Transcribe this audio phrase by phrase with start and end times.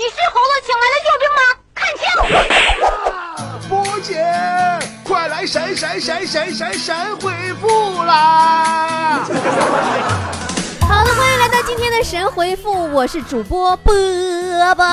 [0.00, 1.42] 你是猴子请来的救兵吗？
[1.76, 2.08] 看清！
[3.68, 4.16] 波姐，
[5.04, 9.20] 快来神神神神神神回复啦！
[10.88, 13.94] 好了，欢迎来到今天的神回复，我是主播波
[14.74, 14.86] 波。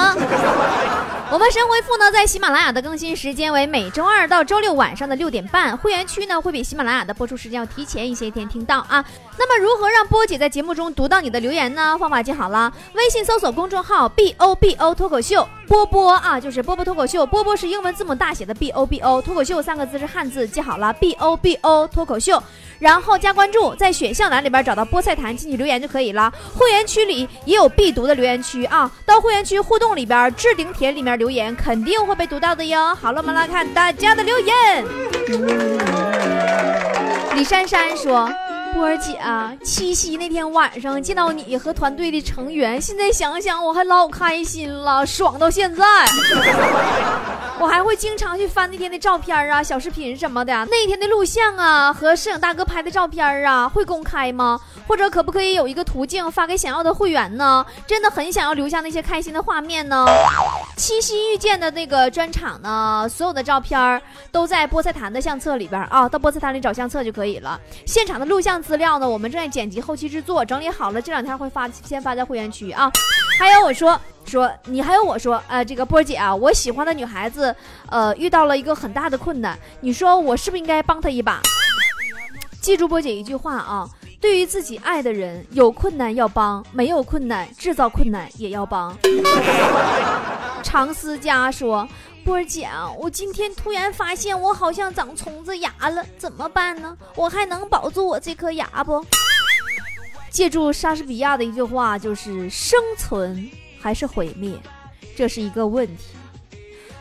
[1.29, 9.03] 我们神回复呢，在喜马拉雅的更新时间为每周二到周六晚上的六点半，会员区呢会比喜马拉雅的播出时间要提前一些天听到啊。
[9.37, 11.97] 那么如何让波姐在节目中读到你的留言呢？
[11.99, 15.45] 方法记好了，微信搜索公众号 B O B O 脱口秀。
[15.67, 17.25] 波波啊，就是波波脱口秀。
[17.25, 22.41] 波波是英文字母大写的 B O B O，脱口秀三个字是汉字，记好了 B O B O 脱口秀。
[22.79, 26.31] 然后加关注，在选项栏里边找到菠菜坛进去留言就可以了。
[26.55, 32.95] 会员区里也有必读的留言区啊，到会员区互动里边置顶帖里面留言，肯定会被读到的哟。
[32.95, 34.85] 好了，我们来看大家的留言。
[37.35, 38.31] 李珊珊说。
[38.73, 39.19] 波儿姐，
[39.63, 45.83] 七夕那天晚上见到你和团队的成员，现在想想我还老开心了，爽到现在。
[47.59, 50.53] 我还会经常去翻那天的照片啊、小视频什么的。
[50.65, 54.59] 那天的录像啊和摄影大哥拍的照片啊，会公开吗？
[54.87, 57.65] 或者可不可以有一个途径发给想要的会员呢？
[57.87, 60.05] 真的很想要留下那些开心的画面呢。
[60.77, 63.99] 七夕遇见的那个专场呢，所有的照片
[64.31, 67.59] 都在菠菜坛的相册里边啊，到菠菜坛里找相册就可以了。
[67.85, 68.61] 现场的录像。
[68.67, 69.07] 资料呢？
[69.07, 72.91] 我们正在剪辑后期制作，整理好了，这两天会发，先发在会员区啊。
[73.39, 77.55] 还有我说说你，还有我说，呃，这个波姐啊，我喜欢的女孩子，
[77.89, 81.39] 呃，遇到了一个很大的困难，你说我是不是应该帮她一把？
[82.59, 83.87] 记住波姐一句话啊，
[84.19, 88.97] 对于自己爱的人，有困难要帮，没有困难制造困难也要帮。
[90.63, 91.87] 常思佳说。
[92.25, 92.67] 波儿姐，
[92.99, 96.97] 我今天突然发现我好像长虫子牙了，怎么办呢？
[97.15, 99.01] 我还能保住我这颗牙不？
[100.29, 104.53] 借助莎士比亚的一句话，就是生存还是毁灭，
[105.15, 106.17] 这是一个问题，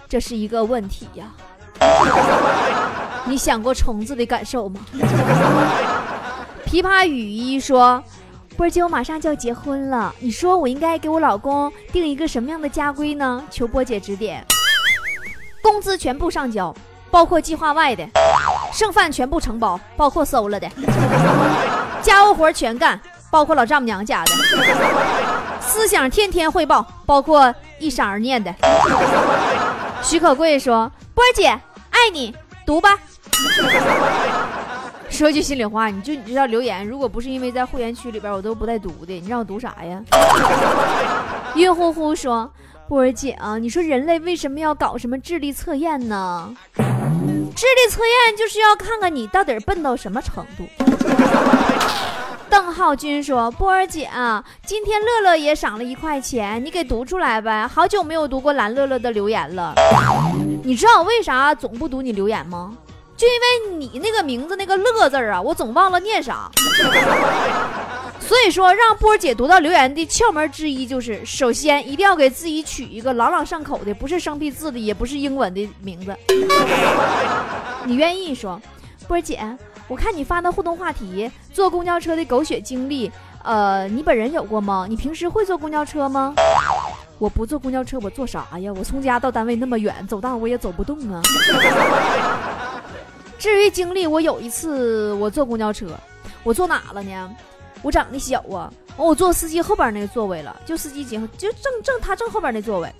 [0.08, 1.34] 这是一个问题呀。
[3.26, 4.80] 你想过虫子的感受吗？
[6.76, 8.04] 琵琶雨衣说，
[8.54, 13.42] 波儿姐，我马上就要结婚了，你说我应该给我老公定一个什么样的家规呢？
[13.50, 14.44] 求波姐指点。
[15.62, 16.74] 工资全部上交，
[17.10, 18.04] 包括计划外的；
[18.74, 20.68] 剩饭全部承包，包括馊了的；
[22.02, 23.00] 家务活全干，
[23.30, 24.32] 包括老丈母娘家的；
[25.62, 28.54] 思想天天汇报，包括一闪而念的。
[30.02, 32.36] 徐可贵说：“波儿姐，爱你，
[32.66, 32.98] 读吧。”
[35.08, 39.14] 说句心里话，你就你知道留言，如果不是因为在会员区里边，我都不带读的。
[39.14, 40.02] 你让我读啥呀？
[41.56, 42.50] 晕乎乎说。
[42.88, 46.54] 波儿姐啊，你说人类为什么要搞什么智力测验呢？
[46.76, 50.64] 智力测验就是要看看你到底笨到什么程度。
[52.48, 57.66] 邓浩军说：“波儿姐啊，今天乐乐也赏了一块钱，你给读出来呗。
[57.66, 59.74] 好久没有读过蓝乐乐的留言了。
[60.62, 62.72] 你知道我为啥总不读你留言吗？
[63.16, 66.50] 就因为你那个名字那个乐字啊，我总忘了念啥。”
[68.20, 76.12] 所以说，让波儿姐读到留言的窍门之一就是，首先一定要给自己取一个朗朗上口的，不是生僻字的，也不是英文的名字。
[77.84, 78.60] 你愿意说，
[79.06, 79.40] 波儿姐，
[79.86, 83.12] 我看你发的互动话题，坐公交车的狗血经历，
[83.44, 84.86] 呃，你本人有过吗？
[84.88, 86.34] 你平时会坐公交车吗？
[87.18, 88.72] 我不坐公交车，我坐啥呀？
[88.76, 91.22] 我从家到单位那么远，走道我也走不动啊。
[93.38, 95.86] 至于经历，我有一次我坐公交车，
[96.42, 97.30] 我坐哪了呢？
[97.82, 102.90] 我长得小啊，我坐司机后边那个座位了，就司机紧就正正他正后边那座位，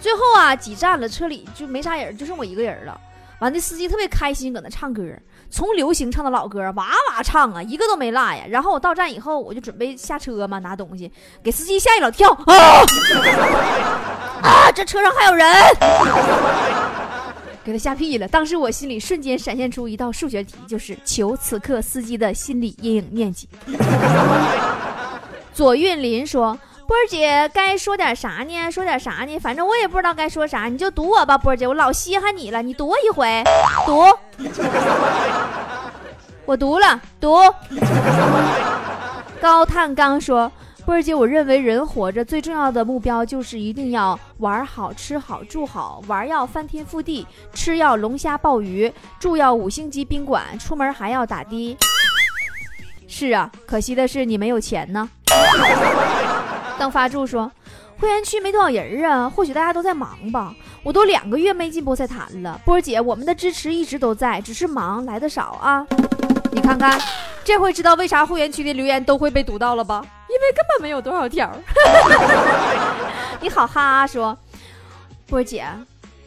[0.00, 3.00] 最后啊挤站了，车里就没啥人，就剩我一个人了。
[3.38, 5.02] 完，那司机特别开心，搁那唱歌，
[5.50, 8.44] 从流行唱到老歌，哇哇唱啊，一个都没落呀。
[8.48, 11.10] 然后我到站以后，我就准备下车嘛，拿东西，
[11.42, 12.82] 给司机吓一老跳啊！
[14.42, 15.46] 啊，这车上还有人。
[17.64, 18.28] 给他吓屁了！
[18.28, 23.48] 当时我心里瞬间闪现出一道数学题，就是求此刻司机的心理阴影面积。
[25.54, 28.70] 左韵林说：“波儿姐该说点啥呢？
[28.70, 29.38] 说点啥呢？
[29.38, 33.42] 反正我也不知道该说啥，你就读我吧，波儿姐，我老稀罕你了，你读一回，
[33.86, 34.04] 读。
[36.44, 37.38] 我读了，读。”
[39.40, 40.52] 高探刚说。
[40.84, 46.02] 波儿姐，我认为人活着最重要的目标就是一定要玩好、吃好、住好。
[46.06, 51.76] 玩要翻天覆地，吃要龙虾鲍鱼，住要五星级宾馆，出门还要打的。
[53.08, 55.08] 是啊，可惜的是你没有钱呢。
[56.78, 57.50] 邓发柱说，
[57.98, 60.54] 会员区没多少人啊，或许大家都在忙吧。
[60.82, 62.60] 我都两个月没进菠菜坛了。
[62.62, 65.86] 波儿姐，我们的支持一直都在，只是忙来的少啊。
[66.52, 67.00] 你看看，
[67.42, 70.04] 这回知道为啥会员区的留言都会被读到了吧？
[70.34, 71.48] 因为根本没有多少条。
[73.40, 74.36] 你好哈说，
[75.26, 75.64] 波姐，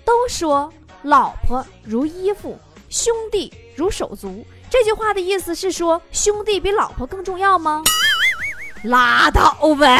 [0.05, 0.71] 都说
[1.03, 2.57] 老婆如衣服，
[2.89, 4.45] 兄弟如手足。
[4.69, 7.83] 这句话的意思是说兄弟比老婆更重要吗？
[8.83, 9.97] 拉倒呗！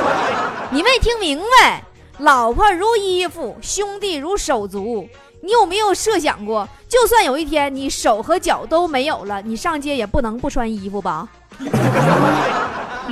[0.70, 1.82] 你没听明白？
[2.18, 5.08] 老婆如衣服，兄弟如手足。
[5.44, 11.28] 你有没有设想过，就算有一天你手和脚都没有了，你上街也不能不穿衣服吧？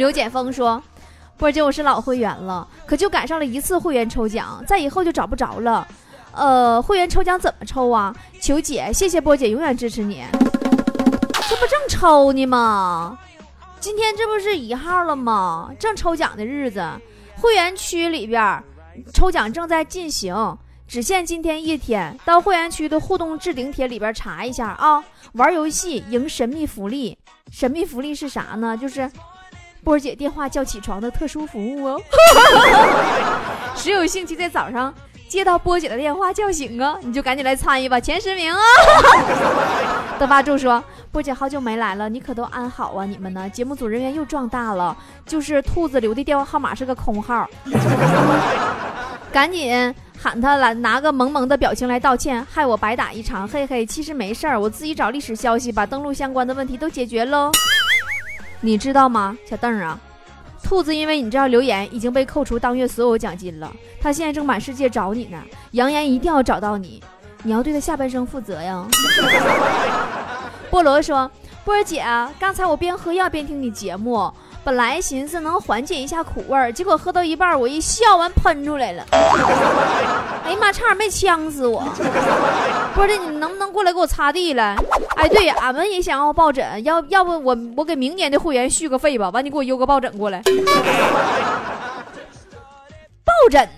[0.01, 0.83] 刘简峰说
[1.37, 5.87] ：“波姐，我是老会员了，可就赶上了一次会员抽奖，在以后就找不着了。
[6.33, 8.17] 呃，会员抽奖怎么抽啊？
[8.41, 10.25] 求姐，谢谢波姐，永远支持你。
[11.47, 13.19] 这不正抽呢吗？
[13.79, 15.71] 今天这不是一号了吗？
[15.79, 16.83] 正抽奖的日子，
[17.37, 18.65] 会员区里边
[19.13, 20.35] 抽奖正在进行。”
[20.89, 25.05] 只限今天一天，到会员区的互动置顶帖里边查一下啊！
[25.35, 27.17] 玩游戏赢神秘福利，
[27.53, 28.77] 神秘福利是啥呢？
[28.77, 29.09] 就是
[29.83, 32.01] 波儿姐电话叫起床的特殊服务哦。
[33.75, 34.93] 谁有兴趣在早上
[35.29, 36.99] 接到波姐的电话叫醒啊？
[37.03, 38.61] 你就赶紧来参与吧，前十名啊！
[40.19, 43.07] 德巴柱说：“波姐好久没来了，你可都安好啊？
[43.07, 43.49] 你们呢？
[43.49, 44.95] 节目组人员又壮大了，
[45.25, 47.49] 就是兔子留的电话号码是个空号，
[49.33, 57.51] 赶紧。”喊他来拿个萌萌的表情来道歉，害我白打一场，嘿嘿，其实没事儿，我自己找历史消息把登录相关的问题都解决喽。
[58.63, 59.99] 你知道吗，小邓啊，
[60.63, 65.39] 兔子因为你这样留言已经被扣除当月所有奖金了，他现在正满世界找你呢，
[65.73, 67.03] 扬言一定要找到你，
[67.43, 68.87] 你要对他下半生负责呀。
[70.71, 71.31] 菠萝说，
[71.65, 72.05] 波儿姐，
[72.39, 74.31] 刚才我边喝药边听你节目。
[74.63, 79.03] 本来寻思能缓解一下苦味儿，结果喝到一半，我一笑完喷出来了。
[79.11, 81.83] 哎呀妈，差点没呛死我！
[82.95, 84.77] 不是，你能不能过来给我擦地了？
[85.21, 89.29] 哎，对，俺们也想要抱枕，要要不我我给明年的会员续个费吧？
[89.31, 90.43] 完，你给我邮个抱枕过来。
[93.23, 93.69] 抱枕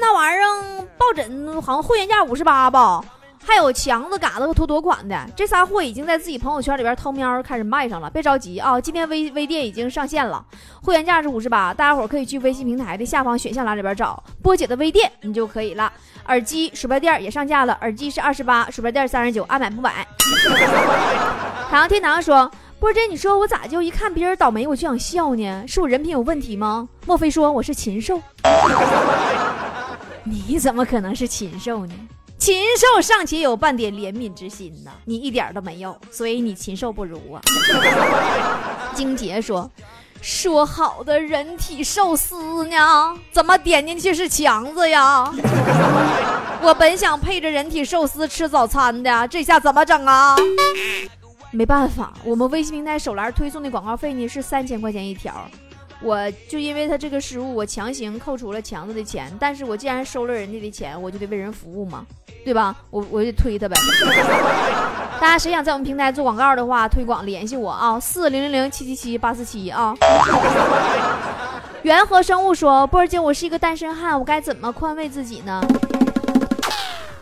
[0.00, 3.02] 那玩意儿，抱枕好像会员价五十八吧。
[3.46, 8.10] 还有强子、嘎子和妥妥款的，这仨货已经在自己朋友圈里边偷瞄开始卖上了。
[8.10, 10.44] 别着急啊，今天微微店已经上线了，
[10.82, 15.92] 会员价是五十八，大家伙可以去微信平台的下方选项栏里边找波姐的微店，你就可以了。
[16.26, 20.04] 耳机、鼠标垫也上架了，耳机是二十八，鼠标垫三十九，爱买不买。
[21.70, 22.50] 海洋天堂说
[22.80, 25.64] ：“波姐，你说我咋就一看别人倒霉我就想笑呢？
[25.68, 26.88] 是我人品有问题吗？
[27.06, 28.20] 莫非说我是禽兽？
[30.24, 31.94] 你怎么可能是禽兽呢？”
[32.38, 37.40] 禽兽尚且有半点怜悯之心呢，你一点都没有，所以你禽兽不如啊。
[38.94, 39.70] 金杰说
[40.20, 43.16] ：“说好的人体寿司呢？
[43.32, 45.32] 怎么点进去是强子呀？
[46.62, 50.36] 我本想配着人体寿司吃早餐的，这下怎么整啊？
[51.50, 55.34] 没办法，我们微信平台手栏推送的广告费呢是三千块钱一条。”
[56.02, 59.32] 我就因为他这个失误，我强行扣除了强子的钱。
[59.40, 62.04] 但是我既然收了人家的钱，我就得为人服务嘛，
[62.44, 62.76] 对吧？
[62.90, 63.76] 我我就推他呗。
[65.18, 69.96] 大家谁想在我们平台做广告的话，推广联系我啊，四零零零七七七八四七啊。
[71.82, 75.62] 元和生物说：“波儿姐，我是一个单身汉，我该怎么宽慰自己呢？”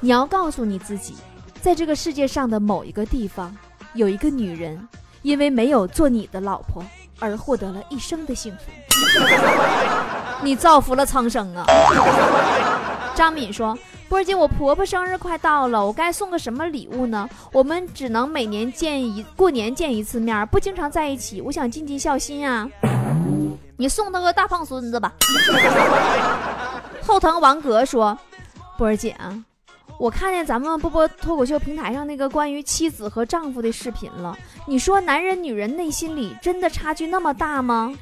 [0.01, 1.15] 你要告诉你自己，
[1.61, 3.55] 在这个世界上的某一个地方，
[3.93, 4.89] 有一个女人，
[5.23, 6.85] 因为没有做你的老婆。
[7.25, 8.71] 而获得了一生的幸福，
[10.43, 11.65] 你造福了苍生啊！
[13.15, 13.77] 张敏说
[14.09, 17.29] ：“波儿姐，我婆婆生日快到了，我该送个什么礼物呢？
[17.53, 22.69] 我们只能每年见一过年见一次面，不经常在一起，我想尽尽孝心啊！
[23.77, 25.13] 你送她个大胖孙子吧。”
[27.07, 28.19] 后藤王格说
[28.77, 29.43] ：“波儿姐啊。”
[29.99, 34.37] 我看见咱们波波脱口秀平台上那个关于妻子和丈夫的视频了。
[34.67, 37.95] 你说男人女人内心里真的差距那么大吗？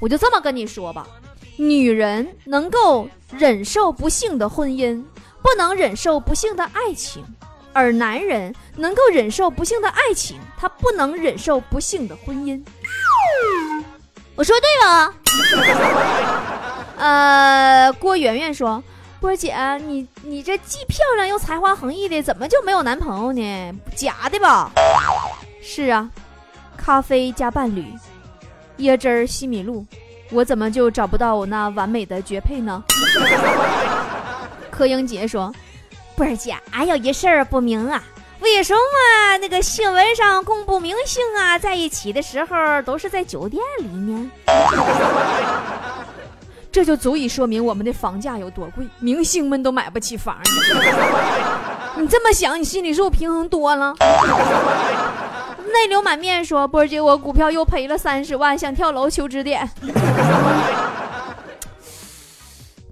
[0.00, 1.06] 我就这么跟你说吧，
[1.56, 5.02] 女人能够忍受不幸的婚姻，
[5.42, 7.22] 不能忍受不幸的爱情；
[7.74, 12.60] 而男人能够忍受不幸的爱情，他不能忍受不幸的婚姻。
[14.34, 15.14] 我说对吗？
[16.96, 18.82] 呃，郭圆圆说。
[19.20, 19.54] 波姐，
[19.86, 23.72] 你你这既漂亮又才华横溢的，怎么就没有男朋友呢？
[23.94, 24.70] 假的吧？
[25.62, 26.08] 是啊，
[26.76, 27.84] 咖啡加伴侣，
[28.78, 29.84] 椰汁儿西米露，
[30.30, 32.82] 我怎么就找不到我那完美的绝配呢？
[34.72, 35.54] 柯英杰说
[36.16, 38.02] ：“波儿姐，俺有一事儿不明啊，
[38.40, 44.30] 为什么那个新闻上公布明星啊在一起的时候都是在酒店里呢？”
[46.72, 50.36] 这就足以说明我们的房价有多贵，明星们都买不起房。
[51.96, 53.94] 你这么想，你心里是不是平衡多了？
[55.72, 59.68] 泪流满面说：“波姐，我股票又赔了三十万，想跳楼求指点。”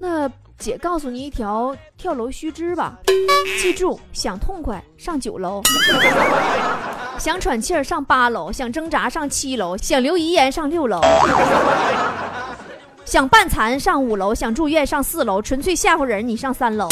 [0.00, 2.98] 那姐告诉你一条跳楼须知吧，
[3.60, 5.60] 记住：想痛快上九楼，
[7.18, 11.00] 想喘气儿上八楼，想挣扎上七楼，想留遗言上六楼，
[13.08, 16.86] 想半残上五楼，想住院上四楼，纯粹吓唬人你上三楼。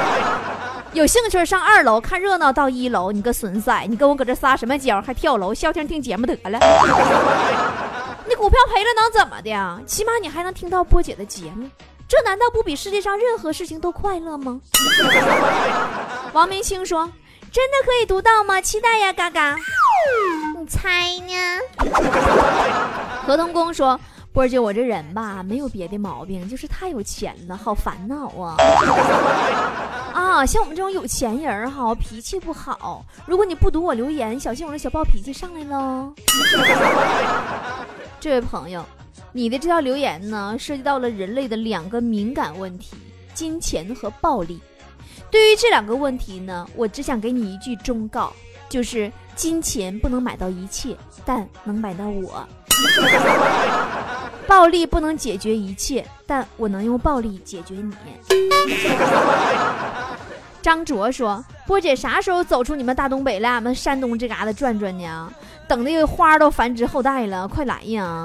[0.92, 5.54] 有兴趣上二楼看热闹到一楼，你个损仔，你跟我搁这撒什么娇，还跳楼？
[5.54, 6.58] 消停听节目得了。
[8.28, 9.82] 你股票赔了能怎么的？
[9.86, 11.66] 起码你还能听到波姐的节目，
[12.06, 14.60] 这难道不比世界上任何事情都快乐吗？
[16.34, 17.10] 王明清说
[17.50, 18.60] ：“真的可以读到吗？
[18.60, 19.56] 期待呀，嘎嘎。”
[20.60, 21.32] 你猜呢？
[23.26, 23.98] 合同工说。
[24.32, 28.54] 波儿姐，我这人吧，没有别的毛病，就是太有钱了，好烦恼啊！
[30.14, 33.04] 啊，像我们这种有钱人哈，脾气不好。
[33.26, 36.12] 如果你不读我留言，小心我这小暴脾气上来喽。
[38.20, 38.86] 这位朋友，
[39.32, 42.96] 你的这条留言呢，涉及到了人类的两个敏感问题：
[43.34, 44.60] 金钱和暴力。
[45.28, 48.32] 对于这两个问题呢，我只想给你一句忠告，
[48.68, 52.46] 就是金钱不能买到一切，但能买到我。
[54.50, 57.94] 暴力不能解决一切，但我能用暴力解决你。
[60.60, 65.32] 张卓说：“波姐啥时候走出你们大东北，来俺们山东这嘎达转转呢？
[65.68, 68.24] 等那个花都繁殖后代了，快来呀！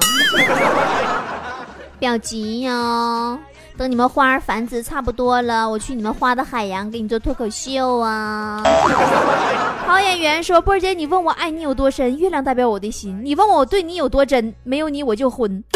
[2.00, 3.38] 别急呀。”
[3.77, 8.63] 等你们花儿繁殖差不多了，我去你们花的海洋给你做脱口秀啊！
[9.86, 15.63] 好演员说：“波儿姐，你问我爱你有多深，月亮代表我的心；你问我我对你有多真，没有你我就昏。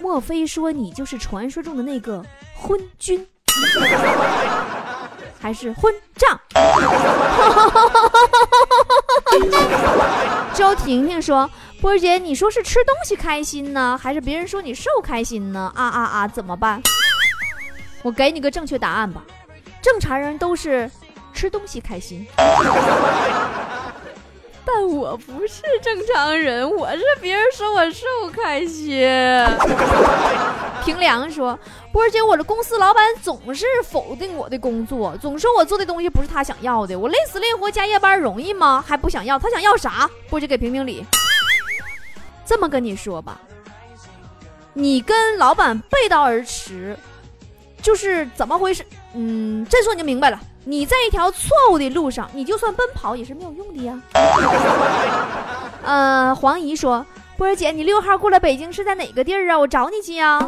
[0.00, 3.26] 莫非说你就是传说中的那个昏君，
[5.44, 6.40] 还是混账？”
[10.54, 11.50] 周婷婷说。
[11.80, 15.70] 波儿姐，你说是吃东西开心呢，还是别人说你瘦开心呢？
[15.74, 16.26] 啊啊啊！
[16.26, 16.80] 怎么办？
[18.02, 19.22] 我给你个正确答案吧。
[19.82, 20.90] 正常人都是
[21.34, 22.26] 吃东西开心，
[24.64, 28.96] 但我不是正常人，我是别人说我瘦开心。
[30.84, 31.58] 平凉说
[31.90, 36.98] ：“波儿姐，我的公司老板总是否定我的工作，总说我做的东西不是他想要的。
[36.98, 38.84] 我累死累活加夜班容易吗？
[38.86, 40.08] 还不想要，他想要啥？
[40.28, 41.04] 波儿姐给评评理。”
[42.44, 43.40] 这么跟你说吧，
[44.74, 46.94] 你跟老板背道而驰，
[47.80, 48.84] 就是怎么回事？
[49.14, 50.38] 嗯，这说你就明白了。
[50.66, 53.98] 你在一条错误的路上，你就算奔跑也是没有用的呀。
[55.82, 57.04] 呃，黄姨说
[57.36, 59.58] ：“波儿姐，你六号过来北京是在哪个地儿啊？
[59.58, 60.44] 我找你去啊。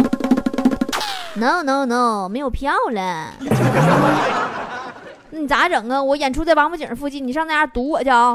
[1.34, 3.34] ”No No No，没有票了。
[5.30, 6.02] 你咋整啊？
[6.02, 8.32] 我演出在王府井附近，你上那家堵我去啊。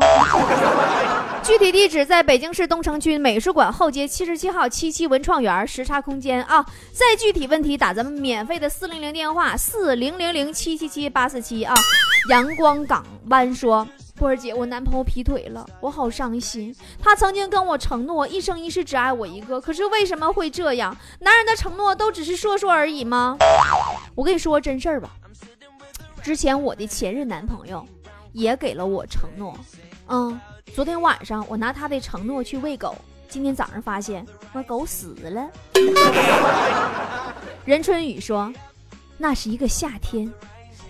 [1.41, 6.63] 具体地址在北京市东城区美术馆后街七十七号七七文创园时差空间啊。
[6.91, 11.73] 再具体问题打咱们免费的四零零电话四零零零七七七八四七啊。
[12.29, 16.75] 阳光港湾说：“波儿姐，我男朋友劈腿了，我好伤心。
[17.01, 20.95] 他曾经跟我承诺一生一世只爱我一个，可是为什么会这样？
[21.19, 23.37] 男人的承诺都只是说说而已吗？
[24.15, 25.09] 我跟你说个真事儿吧。
[26.21, 27.83] 之前我的前任男朋友
[28.33, 29.57] 也给了我承诺，
[30.07, 30.39] 嗯。”
[30.73, 32.95] 昨天晚上我拿他的承诺去喂狗，
[33.27, 35.49] 今天早上发现那狗死了。
[37.65, 38.53] 任春雨说，
[39.17, 40.31] 那是一个夏天，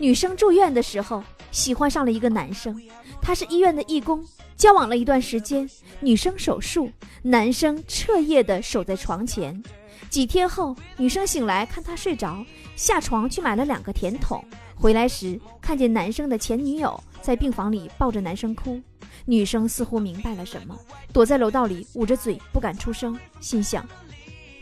[0.01, 2.75] 女生住院的时候喜欢上了一个男生，
[3.22, 4.25] 他是医院的义工，
[4.58, 6.91] 交往了一段时间，女生手术，
[7.22, 9.62] 男生彻夜的守在床前。
[10.10, 12.43] 几天后，女生醒来看他睡着，
[12.75, 14.43] 下床去买了两个甜筒，
[14.75, 18.81] 回来时看见男生的前女友在病房里抱着男生哭。
[19.25, 20.75] 女生似乎明白了什么，
[21.13, 23.88] 躲在楼道里捂着嘴不敢出声，心想：“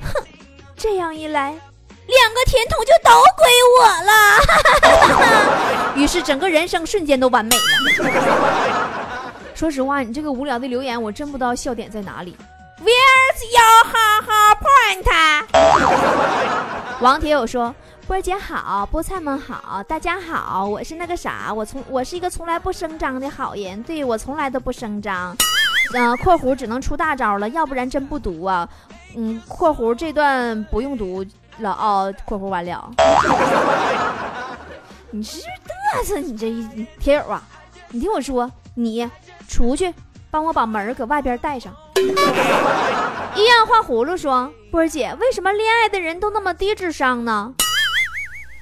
[0.04, 0.22] 哼，
[0.76, 1.58] 这样一来，
[2.10, 3.48] 两个甜筒就都归
[3.80, 4.12] 我了。
[5.96, 7.62] ”于是整个人生瞬间都完美了。
[9.54, 12.36] 说实话，你这个无聊的留言，我真不知道笑点在哪里。
[12.82, 15.04] Where's your 哈哈 point？
[17.02, 17.74] 王铁友说。
[18.08, 25.38] 波儿姐好，菠菜们好，大家好，我是那个啥，我从我是一个从来不声张的好人，对我从来都不声张，
[25.94, 28.68] 嗯，括弧只能出大招了，要不然真不读啊，
[29.16, 31.24] 嗯，括弧这段不用读
[31.62, 32.92] 了哦，括弧完了。
[35.12, 35.48] 你是不是
[36.04, 36.20] 嘚瑟？
[36.20, 37.42] 你这一铁友啊，
[37.90, 39.10] 你听我说，你
[39.48, 39.94] 出去
[40.30, 41.74] 帮我把门搁外边带上。
[43.36, 47.54] 一样画葫芦说，波儿姐，为什么恋爱的人都那么低智商呢？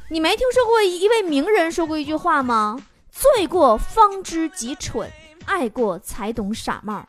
[0.09, 2.77] 你没听说过一位名人说过一句话吗？
[3.11, 5.11] 醉过方知己蠢，
[5.45, 7.03] 爱过才懂傻帽。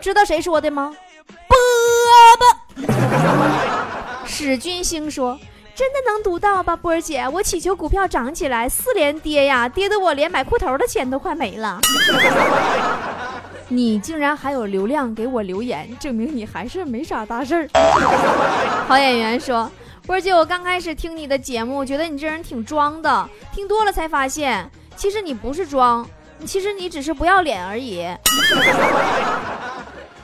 [0.00, 0.94] 知道谁说的吗？
[1.48, 1.56] 波
[2.38, 2.46] 波，
[4.28, 5.38] 史史君星说
[5.74, 7.26] ：“真的能读到吧，波儿姐？
[7.28, 11.80] 我祈求股票涨起来，四连跌呀，跌得我连买裤头的钱都快没了。
[13.68, 17.68] 你竟然还有流量给我留言，证明你还是没啥大事儿。”
[18.86, 19.70] 好演员说
[20.06, 26.06] ：“波儿姐，我刚开始听你的节目，觉得你这人挺装的，听多了才发现，其实你不是装，
[26.44, 28.06] 其实你只是不要脸而已。”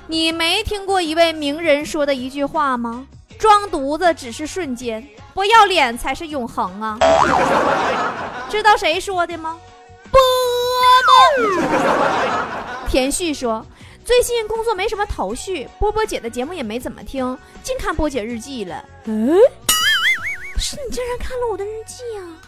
[0.07, 3.07] 你没听过一位名人说的一句话吗？
[3.45, 6.97] 装犊子只是瞬间，不要脸才是永恒啊！
[8.49, 9.59] 知道谁说的吗？
[10.11, 10.19] 波
[11.37, 11.63] 波。
[12.89, 13.63] 田旭说，
[14.03, 18.83] 最近工作没什么头绪，波波姐的节目也没怎么听，净看波姐日记了。
[19.05, 19.37] 嗯，
[20.55, 22.03] 不是你竟然看了我的日记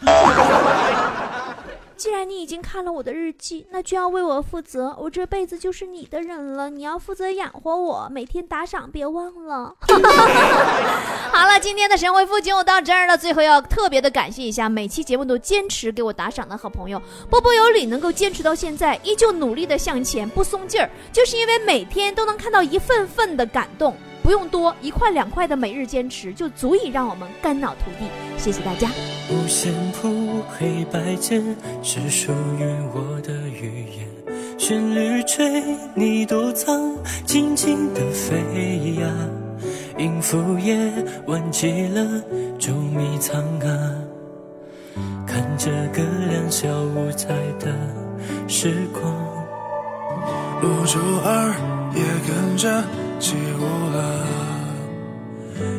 [0.09, 1.55] 啊！
[1.97, 4.95] 既然你已经看了我的日记，那就要为我负责。
[4.99, 9.73] 我这辈子就是你的人了，你要负责养活我，每天打赏，别忘了。
[11.33, 13.17] 好了，今天的神回复就到这儿了。
[13.17, 17.01] 最后要特别的感谢一下每期节目都坚持给我打赏的好朋友，
[17.31, 23.95] 波波有理能够坚持到现在，依旧努力的向前，不松劲儿，就是因为每天都能看到一份份的感动。
[24.27, 28.09] 不用多，一块两块的每日坚持就足以让我们肝脑涂地。
[28.37, 28.89] 谢谢大家。
[29.31, 31.41] 五线谱黑白键
[31.81, 35.63] 是属于我的语言，旋律吹
[35.95, 36.93] 你独藏，
[37.25, 39.07] 静静的飞呀。
[39.97, 40.77] 音符也
[41.27, 42.21] 忘记了
[42.59, 43.95] 捉迷藏啊，
[45.25, 47.73] 看着个两小无猜的
[48.49, 49.36] 时光，
[50.61, 51.53] 露珠儿
[51.93, 52.83] 也跟着。
[53.19, 53.61] 起舞
[53.95, 53.97] 了，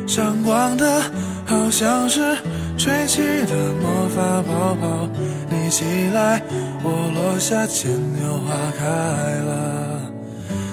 [0.05, 1.01] 闪光的
[1.45, 2.35] 好像是
[2.77, 5.07] 吹起的魔法泡泡。
[5.49, 6.41] 你起来，
[6.83, 10.01] 我落下，牵牛花开了，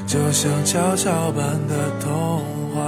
[0.09, 2.43] 就像悄悄般的童
[2.75, 2.83] 话。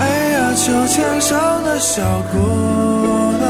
[0.00, 0.02] 哎
[0.32, 2.02] 呀，秋千上的小
[2.32, 2.38] 姑
[3.38, 3.46] 娘，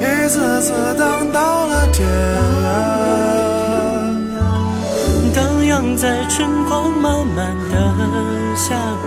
[0.00, 3.21] 一次次荡到了天涯。
[5.96, 9.06] 在春光满满的下午，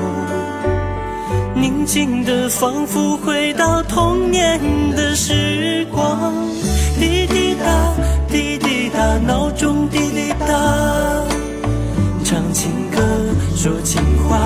[1.54, 4.60] 宁静的仿佛回到童年
[4.96, 6.32] 的时光。
[6.98, 7.66] 滴滴答，
[8.30, 10.48] 滴滴答，闹钟滴滴答，
[12.24, 13.02] 唱情歌，
[13.56, 14.40] 说情话，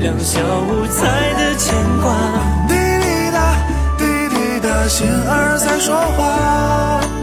[0.00, 2.14] 两小无猜的牵挂。
[2.66, 3.56] 滴滴答，
[3.98, 7.19] 滴滴答，心儿在说话。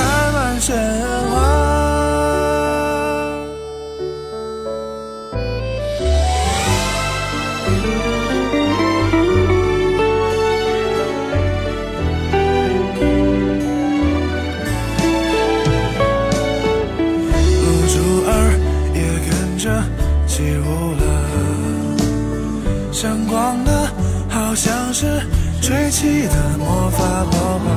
[0.00, 0.60] 开满。
[0.60, 0.76] 鲜
[1.30, 1.34] 花。
[17.62, 17.94] 露珠
[18.26, 18.30] 儿
[18.94, 19.64] 也跟着
[20.26, 20.68] 起舞
[21.00, 21.02] 了，
[22.92, 23.68] 闪光的
[24.28, 25.06] 好像是
[25.62, 27.68] 吹起的魔法泡泡，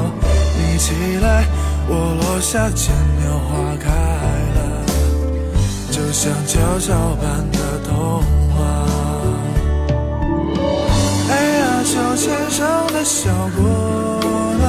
[0.58, 1.46] 你起来。
[1.88, 3.90] 我落下，牵牛花开
[4.56, 4.60] 了，
[5.92, 8.58] 就像悄悄般的童话。
[11.30, 13.62] 哎呀，秋千上的小姑
[14.58, 14.64] 娘，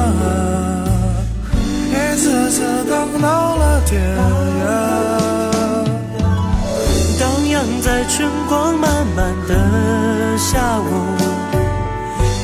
[1.91, 4.01] 一次次荡到了天
[4.65, 4.67] 涯。
[7.21, 10.83] 荡漾在春光满满的下午，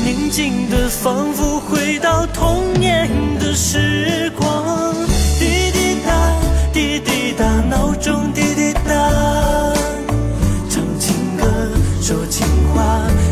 [0.04, 4.29] 宁静的仿佛回到童年的时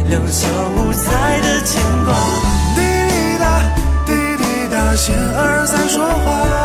[0.09, 2.15] 两小无猜的牵挂，
[2.75, 3.61] 滴滴答，
[4.07, 6.58] 滴滴答，心儿在说话。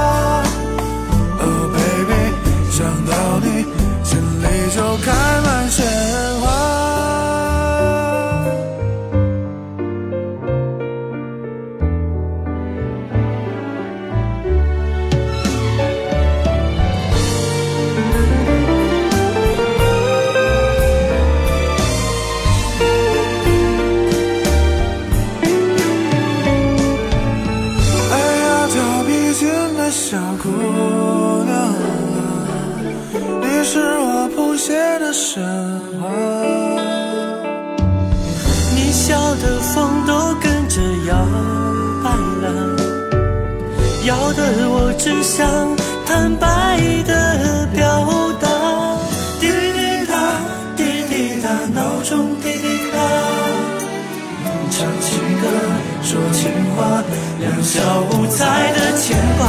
[56.13, 57.03] 说情话
[57.39, 59.47] 两小无猜的牵挂。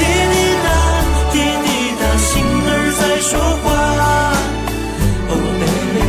[0.00, 0.68] 滴滴答
[1.30, 1.68] 滴滴
[2.00, 3.30] 答心儿在说
[3.62, 3.64] 话。
[5.30, 6.02] 哦 baby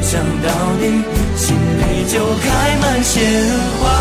[0.00, 0.82] 想到你
[1.36, 1.42] 心
[1.80, 3.18] 里就开满鲜
[3.82, 3.99] 花。